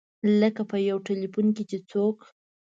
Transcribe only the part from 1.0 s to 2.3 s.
ټیلفون چې څوک.